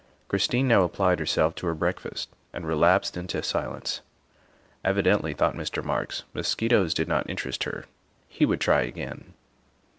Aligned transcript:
Christine 0.29 0.67
now 0.67 0.81
applied 0.81 1.19
herself 1.19 1.53
to 1.53 1.67
her 1.67 1.75
breakfast 1.75 2.27
and 2.53 2.65
relapsed 2.65 3.15
into 3.15 3.43
silence. 3.43 4.01
Evidently, 4.83 5.35
thought 5.35 5.53
Mr. 5.53 5.83
Marks, 5.83 6.23
mosquitoes 6.33 6.95
did 6.95 7.07
not 7.07 7.29
interest 7.29 7.65
her; 7.65 7.85
he 8.27 8.43
would 8.43 8.61
try 8.61 8.81
again. 8.81 9.33